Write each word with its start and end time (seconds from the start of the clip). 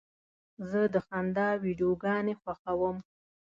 زه 0.69 0.81
د 0.93 0.95
خندا 1.07 1.47
ویډیوګانې 1.63 2.33
خوښوم. 2.41 2.97